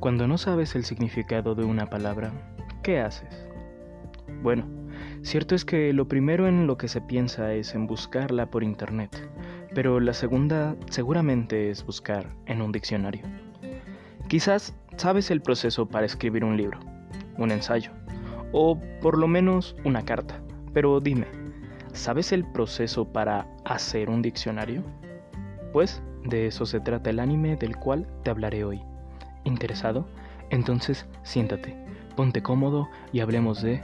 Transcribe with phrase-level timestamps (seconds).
[0.00, 2.32] Cuando no sabes el significado de una palabra,
[2.82, 3.46] ¿qué haces?
[4.42, 4.64] Bueno,
[5.20, 9.10] cierto es que lo primero en lo que se piensa es en buscarla por internet,
[9.74, 13.24] pero la segunda seguramente es buscar en un diccionario.
[14.26, 16.80] Quizás sabes el proceso para escribir un libro,
[17.36, 17.90] un ensayo,
[18.52, 20.40] o por lo menos una carta,
[20.72, 21.26] pero dime,
[21.92, 24.82] ¿sabes el proceso para hacer un diccionario?
[25.74, 28.80] Pues de eso se trata el anime del cual te hablaré hoy.
[29.44, 30.06] ¿Interesado?
[30.50, 31.76] Entonces siéntate,
[32.16, 33.80] ponte cómodo y hablemos de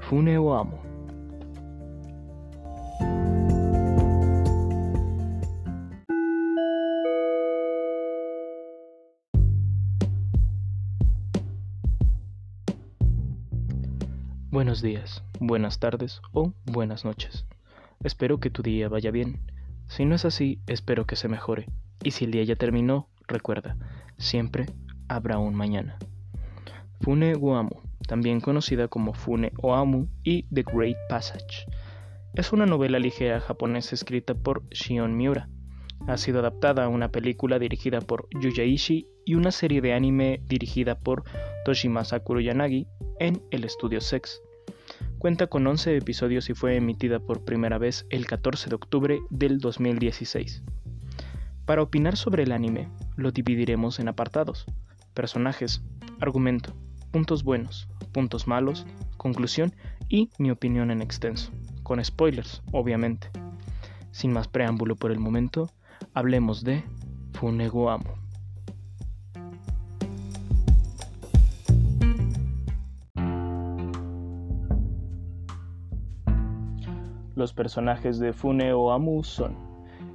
[0.00, 0.88] Fune o Amo.
[14.50, 17.44] Buenos días, buenas tardes o buenas noches.
[18.02, 19.40] Espero que tu día vaya bien.
[19.86, 21.68] Si no es así, espero que se mejore.
[22.02, 23.76] Y si el día ya terminó, recuerda,
[24.16, 24.66] siempre
[25.08, 25.98] habrá un mañana.
[27.00, 31.66] Fune Guamu, también conocida como Fune Oamu y The Great Passage,
[32.34, 35.48] es una novela ligera japonesa escrita por Shion Miura.
[36.06, 40.94] Ha sido adaptada a una película dirigida por Yuyaishi y una serie de anime dirigida
[40.94, 41.24] por
[41.64, 42.86] Toshimasa Kuroyanagi
[43.18, 44.40] en el estudio Sex.
[45.18, 49.58] Cuenta con 11 episodios y fue emitida por primera vez el 14 de octubre del
[49.58, 50.62] 2016.
[51.64, 54.66] Para opinar sobre el anime, lo dividiremos en apartados
[55.18, 55.82] personajes,
[56.20, 56.76] argumento,
[57.10, 59.74] puntos buenos, puntos malos, conclusión
[60.08, 61.50] y mi opinión en extenso,
[61.82, 63.28] con spoilers, obviamente.
[64.12, 65.72] Sin más preámbulo por el momento,
[66.14, 66.84] hablemos de
[67.32, 68.14] Funego Amo.
[77.34, 79.56] Los personajes de Fune Amu son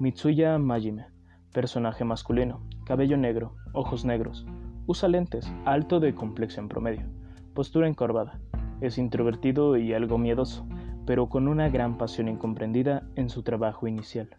[0.00, 1.06] Mitsuya Majime,
[1.52, 4.44] personaje masculino, cabello negro, ojos negros,
[4.88, 7.04] Usa lentes, alto de complexión promedio,
[7.52, 8.40] postura encorvada.
[8.80, 10.66] Es introvertido y algo miedoso,
[11.04, 14.30] pero con una gran pasión incomprendida en su trabajo inicial.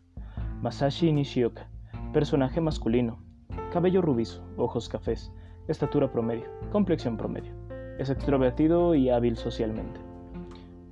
[0.64, 1.70] Masashi Nishioka,
[2.14, 3.20] personaje masculino,
[3.72, 5.32] cabello rubizo, ojos cafés,
[5.68, 7.54] estatura promedio, complexión promedio.
[8.00, 10.00] Es extrovertido y hábil socialmente.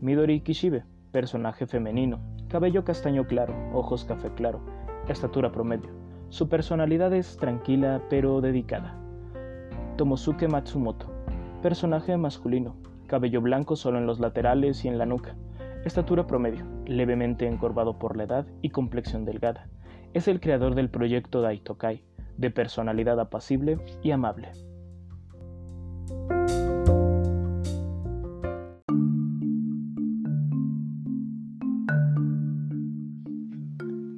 [0.01, 4.61] Midori Kishibe, personaje femenino, cabello castaño claro, ojos café claro,
[5.07, 5.89] estatura promedio.
[6.29, 9.06] Su personalidad es tranquila pero dedicada.
[9.97, 11.07] Tomosuke Matsumoto.
[11.63, 12.75] Personaje masculino.
[13.07, 15.35] Cabello blanco solo en los laterales y en la nuca.
[15.85, 19.69] Estatura promedio, levemente encorvado por la edad y complexión delgada.
[20.13, 22.03] Es el creador del proyecto Daitokai,
[22.37, 24.51] de personalidad apacible y amable.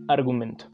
[0.10, 0.66] Argumento.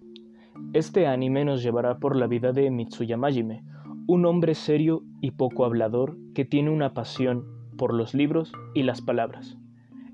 [0.73, 3.63] Este anime nos llevará por la vida de Mitsuya Majime,
[4.07, 7.45] un hombre serio y poco hablador que tiene una pasión
[7.77, 9.57] por los libros y las palabras.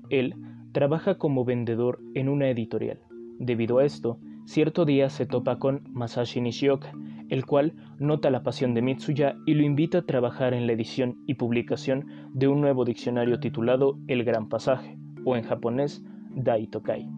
[0.08, 0.34] Él
[0.72, 3.00] trabaja como vendedor en una editorial.
[3.38, 6.92] Debido a esto, cierto día se topa con Masashi Nishioka,
[7.28, 11.18] el cual nota la pasión de Mitsuya y lo invita a trabajar en la edición
[11.26, 16.04] y publicación de un nuevo diccionario titulado El Gran Pasaje, o en japonés
[16.34, 17.08] Daitokai.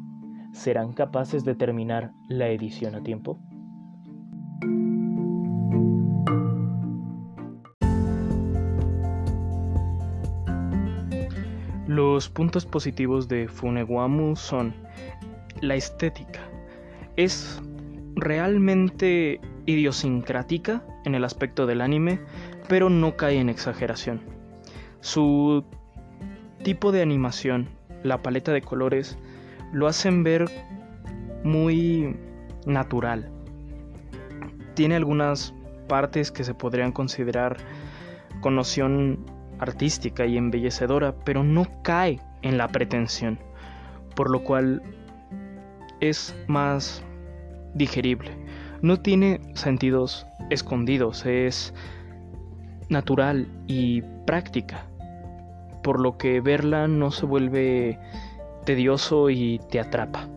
[0.52, 3.40] ¿Serán capaces de terminar la edición a tiempo?
[12.14, 14.72] Los puntos positivos de Funeguamu son
[15.60, 16.38] la estética.
[17.16, 17.60] Es
[18.14, 22.20] realmente idiosincrática en el aspecto del anime,
[22.68, 24.20] pero no cae en exageración.
[25.00, 25.64] Su
[26.62, 27.68] tipo de animación,
[28.04, 29.18] la paleta de colores,
[29.72, 30.48] lo hacen ver
[31.42, 32.16] muy
[32.64, 33.28] natural.
[34.74, 35.52] Tiene algunas
[35.88, 37.56] partes que se podrían considerar
[38.40, 43.38] con noción artística y embellecedora, pero no cae en la pretensión,
[44.14, 44.82] por lo cual
[46.00, 47.02] es más
[47.74, 48.30] digerible.
[48.82, 51.72] No tiene sentidos escondidos, es
[52.88, 54.86] natural y práctica,
[55.82, 57.98] por lo que verla no se vuelve
[58.64, 60.28] tedioso y te atrapa.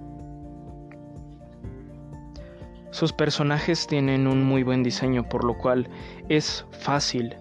[2.92, 5.90] Sus personajes tienen un muy buen diseño, por lo cual
[6.30, 7.36] es fácil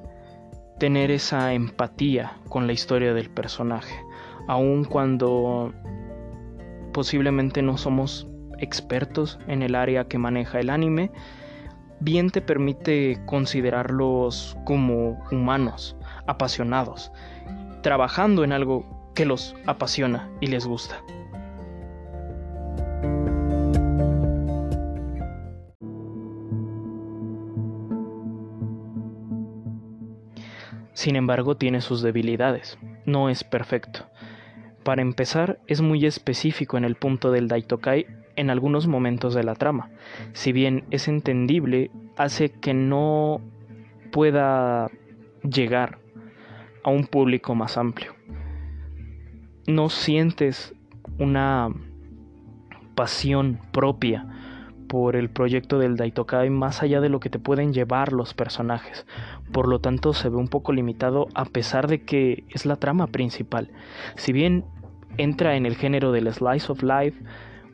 [0.79, 3.95] tener esa empatía con la historia del personaje,
[4.47, 5.73] aun cuando
[6.93, 8.29] posiblemente no somos
[8.59, 11.11] expertos en el área que maneja el anime,
[12.01, 15.97] bien te permite considerarlos como humanos,
[16.27, 17.13] apasionados,
[17.83, 21.03] trabajando en algo que los apasiona y les gusta.
[30.97, 32.79] Sin embargo, tiene sus debilidades.
[33.05, 34.07] No es perfecto.
[34.83, 39.57] Para empezar, es muy específico en el punto del Daitokai en algunos momentos de la
[39.57, 39.91] trama.
[40.33, 43.43] Si bien es entendible, hace que no
[44.11, 44.91] pueda
[45.43, 45.99] llegar
[46.83, 48.15] a un público más amplio.
[49.67, 50.75] No sientes
[51.19, 51.69] una
[52.95, 54.27] pasión propia
[54.97, 59.05] por el proyecto del Daitokai más allá de lo que te pueden llevar los personajes.
[59.53, 63.07] Por lo tanto, se ve un poco limitado a pesar de que es la trama
[63.07, 63.69] principal.
[64.15, 64.65] Si bien
[65.19, 67.23] entra en el género del slice of life,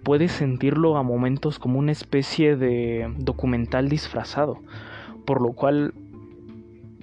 [0.03, 4.59] puedes sentirlo a momentos como una especie de documental disfrazado,
[5.25, 5.95] por lo cual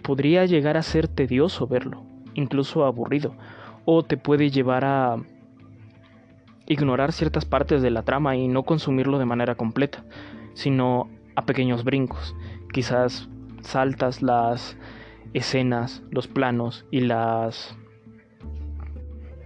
[0.02, 3.36] podría llegar a ser tedioso verlo, incluso aburrido,
[3.86, 5.16] o te puede llevar a
[6.70, 10.06] ignorar ciertas partes de la trama y no consumirlo de manera completa,
[10.54, 12.36] sino a pequeños brincos.
[12.72, 13.28] Quizás
[13.62, 14.78] saltas las
[15.34, 17.76] escenas, los planos y las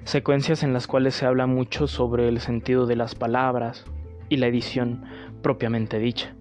[0.04, 3.86] secuencias en las cuales se habla mucho sobre el sentido de las palabras
[4.28, 5.06] y la edición
[5.42, 6.36] propiamente dicha.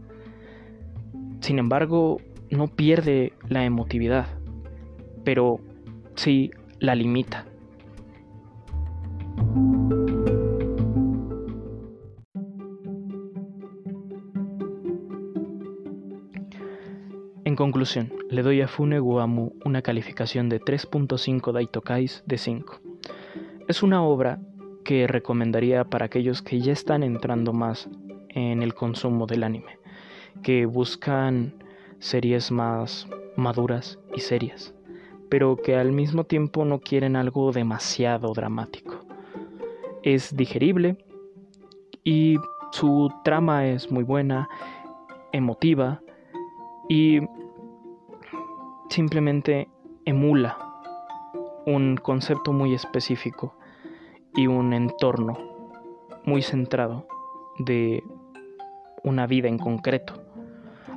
[1.41, 2.21] Sin embargo,
[2.51, 4.27] no pierde la emotividad,
[5.25, 5.61] pero
[6.17, 6.51] sí
[6.81, 7.47] la limita.
[17.53, 22.81] En conclusión, le doy a Fune Guamu una calificación de 3.5 Daitokais de 5.
[23.69, 24.41] Es una obra
[24.87, 27.91] que recomendaría para aquellos que ya están entrando más
[28.31, 29.79] en el consumo del anime,
[30.43, 31.53] que buscan
[31.99, 33.07] series más
[33.37, 34.75] maduras y serias,
[35.29, 39.05] pero que al mismo tiempo no quieren algo demasiado dramático.
[40.03, 41.05] Es digerible
[42.03, 42.37] y
[42.71, 44.49] su trama es muy buena,
[45.33, 46.01] emotiva
[46.89, 47.21] y
[48.93, 49.69] simplemente
[50.05, 50.59] emula
[51.65, 53.57] un concepto muy específico
[54.35, 55.39] y un entorno
[56.25, 57.07] muy centrado
[57.59, 58.03] de
[59.03, 60.23] una vida en concreto.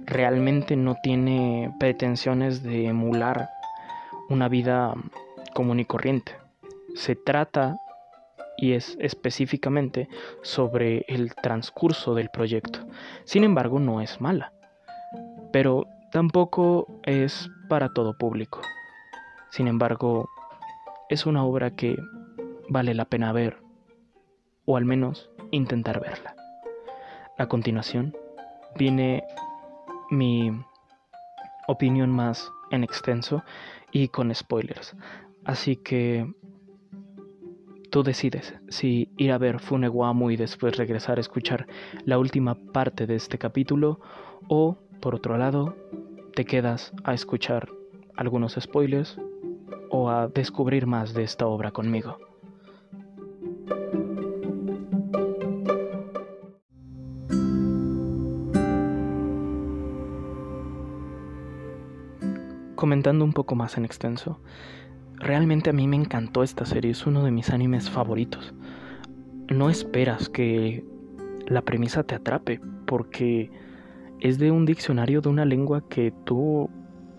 [0.05, 3.49] Realmente no tiene pretensiones de emular
[4.29, 4.93] una vida
[5.53, 6.33] común y corriente.
[6.95, 7.77] Se trata
[8.57, 10.09] y es específicamente
[10.41, 12.79] sobre el transcurso del proyecto.
[13.23, 14.51] Sin embargo, no es mala.
[15.53, 18.61] Pero Tampoco es para todo público.
[19.49, 20.29] Sin embargo,
[21.09, 21.97] es una obra que
[22.69, 23.57] vale la pena ver,
[24.65, 26.35] o al menos intentar verla.
[27.37, 28.15] A continuación
[28.77, 29.23] viene
[30.09, 30.51] mi
[31.67, 33.43] opinión más en extenso
[33.91, 34.95] y con spoilers.
[35.43, 36.33] Así que
[37.91, 41.67] tú decides si ir a ver Funeguamu y después regresar a escuchar
[42.03, 43.99] la última parte de este capítulo
[44.49, 45.75] o, por otro lado,
[46.35, 47.69] te quedas a escuchar
[48.17, 49.17] algunos spoilers
[49.89, 52.17] o a descubrir más de esta obra conmigo.
[62.75, 64.41] Comentando un poco más en extenso,
[65.15, 68.53] realmente a mí me encantó esta serie, es uno de mis animes favoritos.
[69.47, 70.83] No esperas que
[71.47, 73.49] la premisa te atrape, porque
[74.19, 76.69] es de un diccionario de una lengua que tú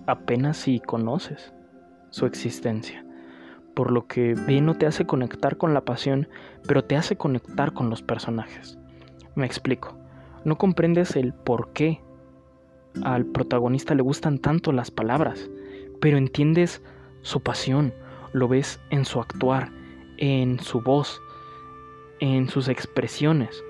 [0.07, 1.53] apenas si conoces
[2.11, 3.05] su existencia.
[3.75, 6.29] Por lo que bien no te hace conectar con la pasión,
[6.67, 8.79] pero te hace conectar con los personajes.
[9.35, 9.99] Me explico.
[10.45, 12.01] No comprendes el por qué
[13.03, 15.51] al protagonista le gustan tanto las palabras,
[16.01, 16.83] pero entiendes
[17.21, 17.93] su pasión,
[18.33, 19.71] lo ves en su actuar,
[20.17, 21.21] en su voz,
[22.21, 23.63] en sus expresiones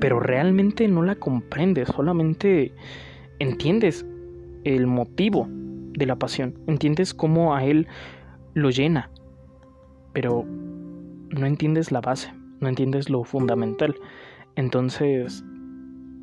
[0.00, 2.72] pero realmente no la comprendes, solamente
[3.38, 4.06] entiendes
[4.64, 7.86] el motivo de la pasión, entiendes cómo a él
[8.54, 9.10] lo llena,
[10.12, 13.94] pero no entiendes la base, no entiendes lo fundamental.
[14.56, 15.44] Entonces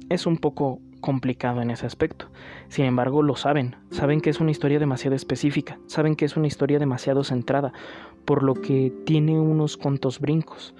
[0.10, 2.28] es un poco complicado en ese aspecto.
[2.68, 6.48] Sin embargo, lo saben, saben que es una historia demasiado específica, saben que es una
[6.48, 7.74] historia demasiado centrada,
[8.26, 10.74] por lo que tiene unos cuantos brincos,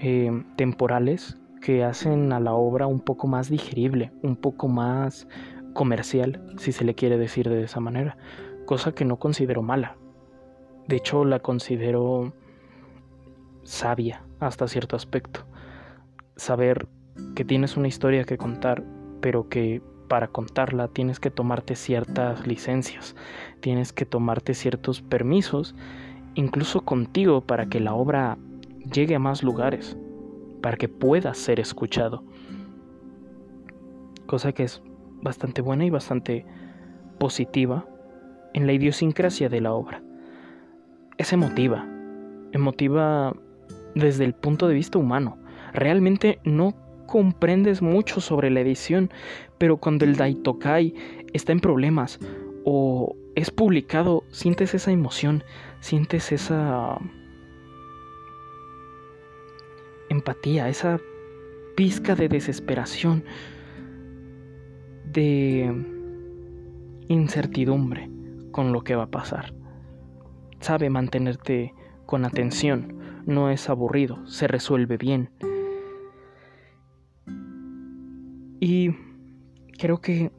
[0.00, 5.26] eh, temporales que hacen a la obra un poco más digerible, un poco más
[5.72, 8.16] comercial, si se le quiere decir de esa manera,
[8.64, 9.96] cosa que no considero mala.
[10.86, 12.32] De hecho, la considero
[13.64, 15.46] sabia hasta cierto aspecto.
[16.36, 16.88] Saber
[17.34, 18.84] que tienes una historia que contar,
[19.20, 23.14] pero que para contarla tienes que tomarte ciertas licencias,
[23.60, 25.74] tienes que tomarte ciertos permisos,
[26.34, 28.38] incluso contigo, para que la obra
[28.92, 29.96] llegue a más lugares,
[30.60, 32.24] para que pueda ser escuchado.
[34.26, 34.82] Cosa que es
[35.22, 36.44] bastante buena y bastante
[37.18, 37.86] positiva
[38.54, 40.02] en la idiosincrasia de la obra.
[41.16, 41.86] Es emotiva,
[42.52, 43.34] emotiva
[43.94, 45.38] desde el punto de vista humano.
[45.72, 46.74] Realmente no
[47.06, 49.10] comprendes mucho sobre la edición,
[49.58, 50.94] pero cuando el Daitokai
[51.32, 52.20] está en problemas
[52.64, 55.42] o es publicado, sientes esa emoción,
[55.80, 56.98] sientes esa
[60.28, 61.00] empatía, esa
[61.74, 63.24] pizca de desesperación,
[65.10, 65.72] de
[67.08, 68.10] incertidumbre
[68.52, 69.54] con lo que va a pasar.
[70.60, 71.72] Sabe mantenerte
[72.04, 75.30] con atención, no es aburrido, se resuelve bien.
[78.60, 78.90] Y
[79.78, 80.30] creo que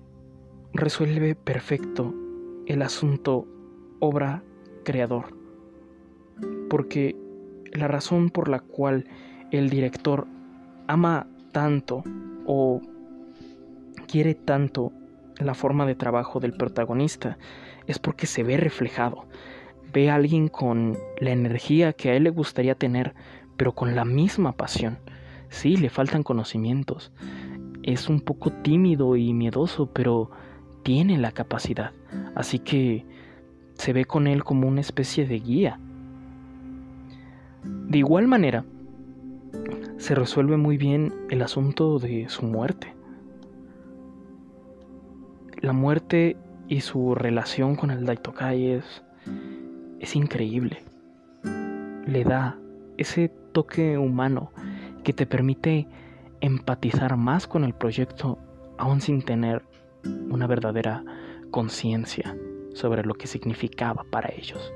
[0.74, 2.14] resuelve perfecto
[2.68, 3.48] el asunto
[4.00, 4.44] obra
[4.86, 5.36] creador.
[6.70, 7.16] Porque
[7.74, 9.06] la razón por la cual
[9.52, 10.28] el director
[10.88, 12.04] ama tanto
[12.46, 12.82] o
[14.08, 14.92] quiere tanto
[15.38, 17.38] la forma de trabajo del protagonista
[17.88, 19.26] es porque se ve reflejado.
[19.94, 23.16] Ve a alguien con la energía que a él le gustaría tener,
[23.58, 25.00] pero con la misma pasión.
[25.50, 27.12] Sí, le faltan conocimientos.
[27.82, 30.30] Es un poco tímido y miedoso, pero
[30.84, 31.92] tiene la capacidad.
[32.36, 33.06] Así que
[33.74, 35.80] se ve con él como una especie de guía.
[37.64, 38.66] De igual manera,
[39.98, 42.96] se resuelve muy bien el asunto de su muerte.
[45.62, 46.38] La muerte
[46.68, 49.04] y su relación con el Daitokai es,
[50.00, 50.84] es increíble.
[52.06, 52.58] Le da
[52.98, 54.52] ese toque humano
[55.04, 55.88] que te permite
[56.42, 58.40] empatizar más con el proyecto
[58.78, 59.64] aún sin tener
[60.30, 61.04] una verdadera
[61.52, 62.38] conciencia
[62.74, 64.74] sobre lo que significaba para ellos.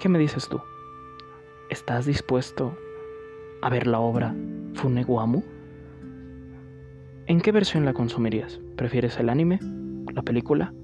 [0.00, 0.60] ¿Qué me dices tú?
[1.70, 2.76] ¿Estás dispuesto
[3.62, 4.34] a ver la obra
[4.74, 5.40] Funeguamu?
[7.26, 8.60] ¿En qué versión la consumirías?
[8.76, 9.60] ¿Prefieres el anime,
[10.12, 10.74] la película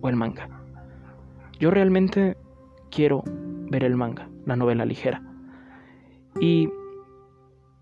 [0.00, 0.48] o el manga?
[1.58, 2.36] Yo realmente
[2.88, 5.24] quiero ver el manga, la novela ligera.
[6.40, 6.70] Y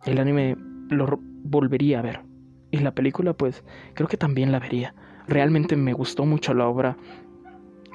[0.07, 0.57] el anime
[0.89, 2.21] lo volvería a ver.
[2.71, 4.95] Y la película pues creo que también la vería.
[5.29, 6.97] Realmente me gustó mucho la obra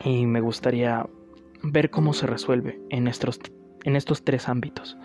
[0.06, 1.08] y me gustaría
[1.64, 3.40] ver cómo se resuelve en estos
[3.84, 4.98] en estos tres ámbitos.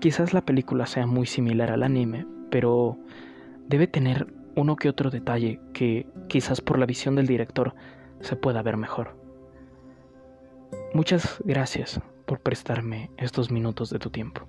[0.00, 2.98] Quizás la película sea muy similar al anime, pero
[3.66, 7.74] debe tener uno que otro detalle que quizás por la visión del director
[8.20, 9.16] se pueda ver mejor.
[10.92, 14.46] Muchas gracias por prestarme estos minutos de tu tiempo.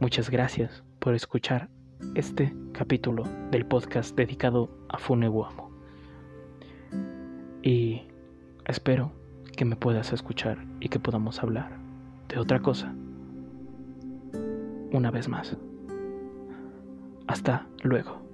[0.00, 1.68] Muchas gracias por escuchar
[2.14, 5.70] este capítulo del podcast dedicado a Funeguamo.
[7.62, 8.02] Y
[8.66, 9.12] espero
[9.56, 11.85] que me puedas escuchar y que podamos hablar
[12.28, 12.94] de otra cosa.
[14.92, 15.56] Una vez más.
[17.26, 18.25] Hasta luego.